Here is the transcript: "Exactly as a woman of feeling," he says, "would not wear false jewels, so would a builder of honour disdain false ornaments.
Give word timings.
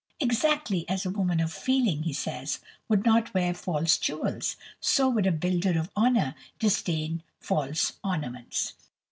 "Exactly 0.19 0.83
as 0.89 1.05
a 1.05 1.11
woman 1.11 1.39
of 1.39 1.53
feeling," 1.53 2.01
he 2.01 2.11
says, 2.13 2.57
"would 2.89 3.05
not 3.05 3.31
wear 3.35 3.53
false 3.53 3.99
jewels, 3.99 4.57
so 4.79 5.07
would 5.07 5.27
a 5.27 5.31
builder 5.31 5.79
of 5.79 5.91
honour 5.95 6.33
disdain 6.57 7.21
false 7.39 7.99
ornaments. 8.03 8.73